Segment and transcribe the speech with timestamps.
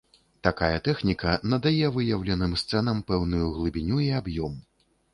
[0.45, 4.61] Такая тэхніка надае выяўленым сцэнам пэўную глыбіню і аб'ём.